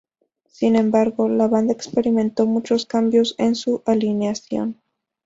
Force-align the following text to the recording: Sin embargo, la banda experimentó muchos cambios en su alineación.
Sin 0.47 0.75
embargo, 0.77 1.29
la 1.29 1.47
banda 1.47 1.73
experimentó 1.73 2.47
muchos 2.47 2.87
cambios 2.87 3.35
en 3.37 3.53
su 3.53 3.83
alineación. 3.85 4.79